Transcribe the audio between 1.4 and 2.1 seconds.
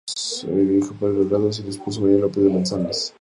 y de su esposa